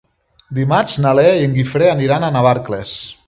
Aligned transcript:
Dimarts 0.59 0.95
na 1.03 1.11
Lea 1.19 1.35
i 1.41 1.45
en 1.49 1.53
Guifré 1.59 1.91
aniran 1.91 2.25
a 2.31 2.35
Navarcles. 2.39 2.95